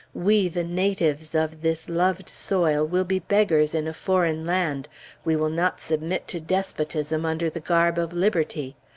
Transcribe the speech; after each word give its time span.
We, 0.15 0.47
the 0.49 0.63
natives 0.63 1.35
of 1.35 1.61
this 1.61 1.87
loved 1.87 2.27
soil, 2.27 2.83
will 2.87 3.03
be 3.03 3.19
beggars 3.19 3.75
in 3.75 3.87
a 3.87 3.93
foreign 3.93 4.47
land; 4.47 4.89
we 5.23 5.35
will 5.35 5.51
not 5.51 5.79
submit 5.79 6.27
to 6.29 6.39
despotism 6.39 7.23
under 7.23 7.51
the 7.51 7.59
garb 7.59 7.99
of 7.99 8.11
Liberty. 8.11 8.75